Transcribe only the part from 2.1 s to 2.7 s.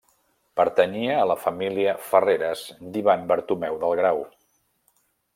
Ferreres